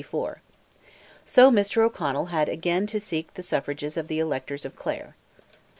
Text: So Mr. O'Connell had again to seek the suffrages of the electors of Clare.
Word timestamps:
So 1.27 1.51
Mr. 1.51 1.83
O'Connell 1.83 2.25
had 2.33 2.49
again 2.49 2.87
to 2.87 2.99
seek 2.99 3.35
the 3.35 3.43
suffrages 3.43 3.97
of 3.97 4.07
the 4.07 4.17
electors 4.17 4.65
of 4.65 4.75
Clare. 4.75 5.15